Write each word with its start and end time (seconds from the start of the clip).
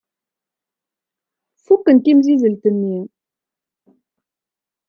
Fuken 1.63 1.97
timsizzelt-nni. 2.03 2.97